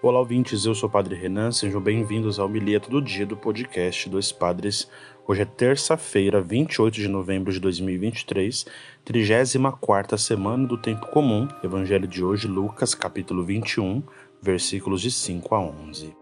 Olá, 0.00 0.20
ouvintes, 0.20 0.64
eu 0.64 0.76
sou 0.76 0.88
o 0.88 0.92
Padre 0.92 1.16
Renan, 1.16 1.50
sejam 1.50 1.80
bem-vindos 1.80 2.38
ao 2.38 2.48
Milheto 2.48 2.88
do 2.88 3.02
Dia 3.02 3.26
do 3.26 3.36
podcast 3.36 4.08
Dois 4.08 4.30
Padres. 4.30 4.88
Hoje 5.26 5.42
é 5.42 5.44
terça-feira, 5.44 6.40
28 6.40 6.94
de 6.94 7.08
novembro 7.08 7.52
de 7.52 7.58
2023, 7.58 8.64
34 9.04 10.16
semana 10.16 10.68
do 10.68 10.78
Tempo 10.78 11.08
Comum, 11.08 11.48
Evangelho 11.64 12.06
de 12.06 12.22
hoje, 12.22 12.46
Lucas, 12.46 12.94
capítulo 12.94 13.42
21, 13.42 14.00
versículos 14.40 15.02
de 15.02 15.10
5 15.10 15.52
a 15.56 15.60
11. 15.62 16.16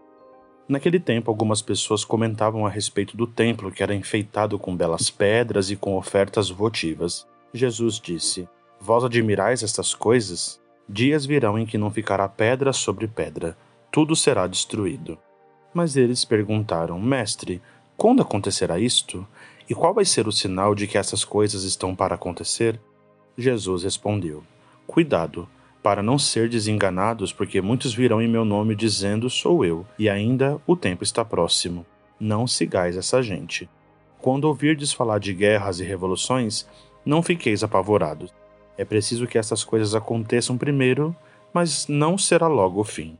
Naquele 0.67 0.99
tempo, 0.99 1.29
algumas 1.29 1.61
pessoas 1.61 2.03
comentavam 2.03 2.65
a 2.65 2.69
respeito 2.71 3.15
do 3.15 3.27
templo 3.27 3.71
que 3.71 3.83
era 3.83 3.93
enfeitado 3.93 4.57
com 4.57 4.75
belas 4.75 5.11
pedras 5.11 5.69
e 5.69 5.75
com 5.75 5.95
ofertas 5.95 6.49
votivas. 6.49 7.27
Jesus 7.53 7.99
disse: 7.99 8.49
Vós 8.81 9.03
admirais 9.03 9.61
estas 9.61 9.93
coisas? 9.93 10.59
Dias 10.89 11.27
virão 11.27 11.59
em 11.59 11.65
que 11.65 11.77
não 11.77 11.91
ficará 11.91 12.27
pedra 12.27 12.73
sobre 12.73 13.07
pedra 13.07 13.55
tudo 13.97 14.15
será 14.15 14.45
destruído. 14.45 15.17
Mas 15.73 15.97
eles 15.97 16.23
perguntaram: 16.23 16.99
Mestre, 16.99 17.59
quando 17.97 18.21
acontecerá 18.21 18.77
isto? 18.77 19.27
E 19.67 19.73
qual 19.73 19.91
vai 19.91 20.05
ser 20.05 20.27
o 20.27 20.31
sinal 20.31 20.75
de 20.75 20.85
que 20.85 20.99
essas 20.99 21.25
coisas 21.25 21.63
estão 21.63 21.95
para 21.95 22.13
acontecer? 22.13 22.79
Jesus 23.35 23.81
respondeu: 23.81 24.43
Cuidado, 24.85 25.49
para 25.81 26.03
não 26.03 26.19
ser 26.19 26.47
desenganados, 26.47 27.33
porque 27.33 27.59
muitos 27.59 27.91
virão 27.91 28.21
em 28.21 28.27
meu 28.27 28.45
nome 28.45 28.75
dizendo: 28.75 29.31
Sou 29.31 29.65
eu, 29.65 29.83
e 29.97 30.07
ainda 30.07 30.61
o 30.67 30.75
tempo 30.75 31.03
está 31.03 31.25
próximo. 31.25 31.83
Não 32.19 32.45
sigais 32.45 32.97
essa 32.97 33.23
gente. 33.23 33.67
Quando 34.19 34.45
ouvirdes 34.45 34.93
falar 34.93 35.19
de 35.19 35.33
guerras 35.33 35.79
e 35.79 35.83
revoluções, 35.83 36.67
não 37.03 37.23
fiqueis 37.23 37.63
apavorados. 37.63 38.31
É 38.77 38.85
preciso 38.85 39.25
que 39.25 39.39
essas 39.39 39.63
coisas 39.63 39.95
aconteçam 39.95 40.55
primeiro, 40.55 41.15
mas 41.51 41.87
não 41.87 42.15
será 42.15 42.45
logo 42.45 42.79
o 42.79 42.83
fim. 42.83 43.17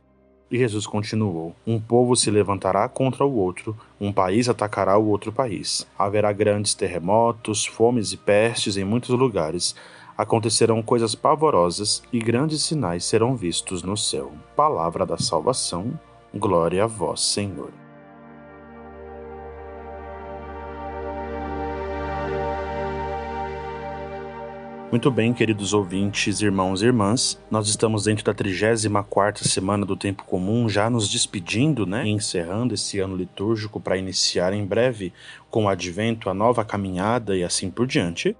E 0.50 0.58
Jesus 0.58 0.86
continuou: 0.86 1.54
Um 1.66 1.78
povo 1.78 2.16
se 2.16 2.30
levantará 2.30 2.88
contra 2.88 3.24
o 3.24 3.34
outro, 3.36 3.76
um 4.00 4.12
país 4.12 4.48
atacará 4.48 4.96
o 4.96 5.06
outro 5.08 5.30
país. 5.30 5.86
Haverá 5.98 6.32
grandes 6.32 6.74
terremotos, 6.74 7.66
fomes 7.66 8.12
e 8.12 8.16
pestes 8.16 8.76
em 8.76 8.84
muitos 8.84 9.10
lugares. 9.10 9.74
Acontecerão 10.16 10.82
coisas 10.82 11.14
pavorosas 11.14 12.02
e 12.12 12.18
grandes 12.18 12.62
sinais 12.62 13.04
serão 13.04 13.36
vistos 13.36 13.82
no 13.82 13.96
céu. 13.96 14.32
Palavra 14.56 15.06
da 15.06 15.18
salvação. 15.18 15.98
Glória 16.34 16.84
a 16.84 16.86
vós, 16.86 17.20
Senhor. 17.20 17.70
Muito 24.90 25.10
bem, 25.10 25.34
queridos 25.34 25.74
ouvintes, 25.74 26.40
irmãos 26.40 26.80
e 26.80 26.86
irmãs, 26.86 27.38
nós 27.50 27.68
estamos 27.68 28.04
dentro 28.04 28.24
da 28.24 28.32
34ª 28.32 29.46
semana 29.46 29.84
do 29.84 29.94
Tempo 29.94 30.24
Comum, 30.24 30.66
já 30.66 30.88
nos 30.88 31.10
despedindo, 31.10 31.84
né, 31.84 32.08
encerrando 32.08 32.72
esse 32.72 32.98
ano 32.98 33.14
litúrgico 33.14 33.78
para 33.78 33.98
iniciar 33.98 34.54
em 34.54 34.64
breve 34.64 35.12
com 35.50 35.66
o 35.66 35.68
advento, 35.68 36.30
a 36.30 36.34
nova 36.34 36.64
caminhada 36.64 37.36
e 37.36 37.44
assim 37.44 37.70
por 37.70 37.86
diante. 37.86 38.34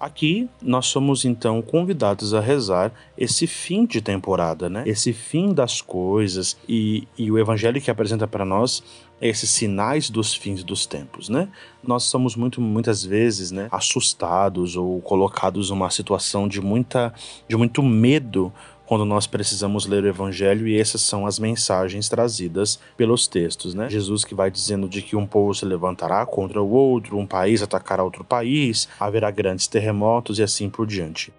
Aqui 0.00 0.48
nós 0.62 0.86
somos 0.86 1.26
então 1.26 1.60
convidados 1.60 2.32
a 2.32 2.40
rezar 2.40 2.90
esse 3.18 3.46
fim 3.46 3.84
de 3.84 4.00
temporada, 4.00 4.70
né? 4.70 4.82
Esse 4.86 5.12
fim 5.12 5.52
das 5.52 5.82
coisas 5.82 6.56
e, 6.66 7.06
e 7.18 7.30
o 7.30 7.38
evangelho 7.38 7.78
que 7.82 7.90
apresenta 7.90 8.26
para 8.26 8.42
nós 8.42 8.82
esses 9.20 9.50
sinais 9.50 10.08
dos 10.08 10.34
fins 10.34 10.64
dos 10.64 10.86
tempos, 10.86 11.28
né? 11.28 11.48
Nós 11.84 12.04
somos 12.04 12.34
muito 12.34 12.62
muitas 12.62 13.04
vezes, 13.04 13.50
né, 13.50 13.68
assustados 13.70 14.74
ou 14.74 15.02
colocados 15.02 15.68
numa 15.68 15.90
situação 15.90 16.48
de 16.48 16.62
muita 16.62 17.12
de 17.46 17.54
muito 17.54 17.82
medo 17.82 18.50
quando 18.90 19.04
nós 19.04 19.24
precisamos 19.24 19.86
ler 19.86 20.02
o 20.02 20.08
evangelho 20.08 20.66
e 20.66 20.76
essas 20.76 21.00
são 21.02 21.24
as 21.24 21.38
mensagens 21.38 22.08
trazidas 22.08 22.80
pelos 22.96 23.28
textos, 23.28 23.72
né? 23.72 23.88
Jesus 23.88 24.24
que 24.24 24.34
vai 24.34 24.50
dizendo 24.50 24.88
de 24.88 25.00
que 25.00 25.14
um 25.14 25.24
povo 25.24 25.54
se 25.54 25.64
levantará 25.64 26.26
contra 26.26 26.60
o 26.60 26.68
outro, 26.68 27.16
um 27.16 27.24
país 27.24 27.62
atacará 27.62 28.02
outro 28.02 28.24
país, 28.24 28.88
haverá 28.98 29.30
grandes 29.30 29.68
terremotos 29.68 30.40
e 30.40 30.42
assim 30.42 30.68
por 30.68 30.88
diante. 30.88 31.32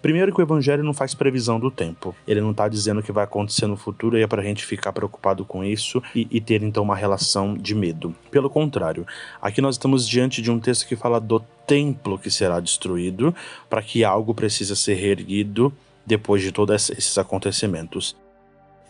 Primeiro 0.00 0.32
que 0.32 0.40
o 0.40 0.44
evangelho 0.44 0.84
não 0.84 0.94
faz 0.94 1.12
previsão 1.12 1.58
do 1.58 1.72
tempo. 1.72 2.14
Ele 2.24 2.40
não 2.40 2.52
está 2.52 2.68
dizendo 2.68 3.00
o 3.00 3.02
que 3.02 3.10
vai 3.10 3.24
acontecer 3.24 3.66
no 3.66 3.76
futuro 3.76 4.16
e 4.16 4.22
é 4.22 4.26
para 4.28 4.40
a 4.40 4.44
gente 4.44 4.64
ficar 4.64 4.92
preocupado 4.92 5.44
com 5.44 5.64
isso 5.64 6.00
e, 6.14 6.28
e, 6.30 6.40
ter 6.40 6.62
então 6.62 6.84
uma 6.84 6.94
relação 6.94 7.56
de 7.56 7.74
medo. 7.74 8.14
Pelo 8.30 8.48
contrário, 8.48 9.04
aqui 9.40 9.60
nós 9.60 9.74
estamos 9.74 10.08
diante 10.08 10.40
de 10.40 10.52
um 10.52 10.60
texto 10.60 10.86
que 10.86 10.94
fala 10.94 11.20
do 11.20 11.40
templo 11.66 12.16
que 12.16 12.30
será 12.30 12.60
destruído 12.60 13.34
para 13.68 13.82
que 13.82 14.04
algo 14.04 14.32
precisa 14.32 14.76
ser 14.76 14.94
reerguido 14.94 15.72
depois 16.06 16.42
de 16.42 16.52
todos 16.52 16.90
esses 16.90 17.16
acontecimentos. 17.18 18.16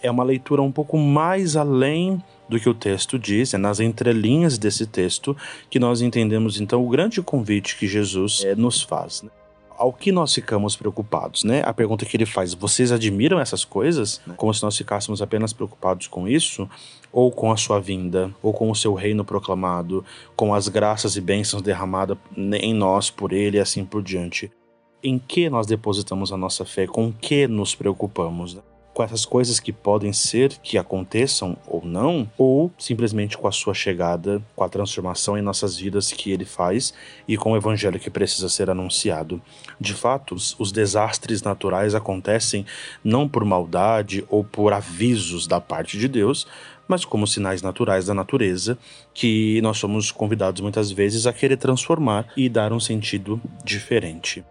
É 0.03 0.11
uma 0.11 0.25
leitura 0.25 0.61
um 0.63 0.73
pouco 0.73 0.99
mais 0.99 1.57
além 1.57 2.21
do 2.49 2.59
que 2.59 2.69
o 2.69 2.75
texto 2.75 3.19
diz, 3.19 3.55
é 3.55 3.59
nas 3.59 3.81
entrelinhas 3.81 4.59
desse 4.59 4.87
texto 4.87 5.37
que 5.71 5.79
nós 5.79 6.03
entendemos 6.03 6.61
então 6.61 6.85
o 6.85 6.89
grande 6.89 7.23
convite 7.23 7.79
que 7.79 7.87
Jesus 7.87 8.43
é, 8.45 8.55
nos 8.55 8.83
faz. 8.83 9.23
Né? 9.23 9.31
Ao 9.79 9.93
que 9.93 10.13
nós 10.13 10.35
ficamos 10.35 10.77
preocupados, 10.77 11.45
né? 11.45 11.63
A 11.65 11.73
pergunta 11.73 12.05
que 12.05 12.17
ele 12.17 12.27
faz: 12.27 12.55
vocês 12.55 12.93
admiram 12.93 13.41
essas 13.41 13.65
coisas? 13.65 14.21
Como 14.37 14.53
se 14.53 14.63
nós 14.63 14.77
ficássemos 14.77 15.23
apenas 15.23 15.53
preocupados 15.53 16.07
com 16.07 16.29
isso, 16.29 16.69
ou 17.11 17.33
com 17.33 17.51
a 17.51 17.57
sua 17.57 17.81
vinda, 17.81 18.33
ou 18.43 18.53
com 18.53 18.71
o 18.71 18.77
seu 18.77 18.95
reino 18.95 19.25
proclamado, 19.25 20.05
com 20.37 20.55
as 20.55 20.69
graças 20.69 21.17
e 21.17 21.21
bênçãos 21.21 21.63
derramadas 21.63 22.17
em 22.37 22.75
nós 22.75 23.11
por 23.11 23.33
ele 23.33 23.57
e 23.57 23.61
assim 23.61 23.85
por 23.85 24.03
diante 24.03 24.53
em 25.03 25.19
que 25.19 25.51
nós 25.51 25.67
depositamos 25.67 26.33
a 26.33 26.37
nossa 26.37 26.65
fé, 26.65 26.87
com 26.87 27.13
que 27.13 27.47
nos 27.47 27.75
preocupamos. 27.75 28.55
Né? 28.55 28.63
Com 28.95 29.03
essas 29.03 29.25
coisas 29.25 29.59
que 29.59 29.73
podem 29.73 30.13
ser 30.13 30.51
que 30.63 30.77
aconteçam 30.77 31.57
ou 31.67 31.83
não, 31.83 32.31
ou 32.37 32.71
simplesmente 32.77 33.39
com 33.39 33.49
a 33.49 33.53
sua 33.53 33.73
chegada, 33.73 34.43
com 34.55 34.63
a 34.63 34.69
transformação 34.69 35.37
em 35.37 35.41
nossas 35.41 35.79
vidas 35.79 36.13
que 36.13 36.31
ele 36.31 36.45
faz 36.45 36.93
e 37.27 37.39
com 37.39 37.53
o 37.53 37.57
evangelho 37.57 37.99
que 37.99 38.11
precisa 38.11 38.51
ser 38.51 38.69
anunciado. 38.69 39.41
De 39.81 39.95
fato, 39.95 40.35
os 40.35 40.71
desastres 40.71 41.43
naturais 41.43 41.95
acontecem 41.95 42.67
não 43.03 43.27
por 43.27 43.47
maldade 43.47 44.27
ou 44.29 44.45
por 44.45 44.75
avisos 44.75 45.47
da 45.47 45.59
parte 45.59 45.99
de 45.99 46.07
Deus, 46.07 46.47
mas 46.87 47.07
como 47.07 47.27
sinais 47.27 47.63
naturais 47.63 48.05
da 48.05 48.13
natureza 48.13 48.77
que 49.15 49.59
nós 49.63 49.79
somos 49.79 50.11
convidados 50.11 50.61
muitas 50.61 50.91
vezes 50.91 51.27
a 51.27 51.33
querer 51.33 51.57
transformar 51.57 52.31
e 52.37 52.47
dar 52.47 52.75
um 52.75 52.81
sentido 52.81 53.41
diferente. 53.65 54.45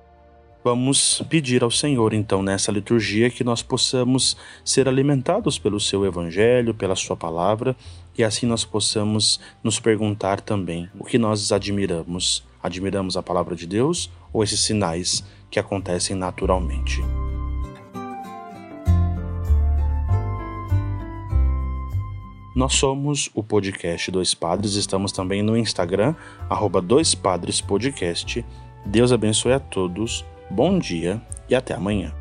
Vamos 0.64 1.24
pedir 1.28 1.64
ao 1.64 1.72
Senhor, 1.72 2.14
então, 2.14 2.44
nessa 2.44 2.72
liturgia, 2.72 3.32
que 3.32 3.44
nós 3.44 3.64
possamos 3.64 4.38
ser 4.64 4.88
alimentados 4.88 5.58
pelo 5.58 5.80
Seu 5.80 6.06
Evangelho, 6.06 6.72
pela 6.72 6.96
Sua 6.96 7.18
palavra, 7.18 7.76
e 8.16 8.24
assim 8.24 8.46
nós 8.46 8.64
possamos 8.64 9.40
nos 9.64 9.80
perguntar 9.80 10.40
também 10.40 10.88
o 11.00 11.04
que 11.04 11.18
nós 11.18 11.52
admiramos. 11.52 12.44
Admiramos 12.62 13.18
a 13.18 13.24
palavra 13.24 13.56
de 13.56 13.66
Deus 13.66 14.12
ou 14.32 14.44
esses 14.44 14.60
sinais 14.60 15.24
que 15.50 15.60
acontecem 15.60 16.16
naturalmente? 16.16 17.02
Nós 22.56 22.76
somos 22.76 23.32
o 23.34 23.42
podcast 23.42 24.12
Dois 24.12 24.36
Padres, 24.36 24.76
estamos 24.76 25.12
também 25.12 25.42
no 25.42 25.58
Instagram, 25.58 26.14
arroba 26.48 26.80
Dois 26.80 27.16
Padres 27.16 27.60
Podcast. 27.60 28.46
Deus 28.86 29.12
abençoe 29.12 29.54
a 29.54 29.60
todos 29.60 30.24
Bom 30.54 30.78
dia 30.78 31.22
e 31.48 31.56
até 31.56 31.74
amanhã. 31.74 32.14